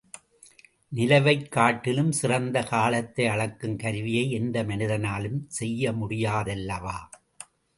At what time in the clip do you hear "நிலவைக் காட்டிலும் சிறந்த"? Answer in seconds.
0.91-2.63